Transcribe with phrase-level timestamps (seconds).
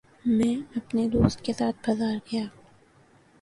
[0.27, 2.43] میں اپنے دوست کے ساتھ بازار گیا